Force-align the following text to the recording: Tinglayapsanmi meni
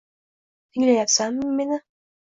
Tinglayapsanmi 0.71 1.47
meni 1.57 1.77